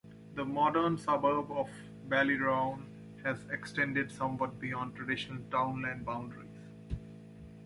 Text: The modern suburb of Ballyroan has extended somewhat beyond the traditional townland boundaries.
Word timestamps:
The 0.33 0.43
modern 0.43 0.97
suburb 0.97 1.51
of 1.51 1.69
Ballyroan 2.09 2.87
has 3.23 3.37
extended 3.51 4.11
somewhat 4.11 4.59
beyond 4.59 4.93
the 4.93 4.97
traditional 4.97 5.43
townland 5.51 6.05
boundaries. 6.07 6.57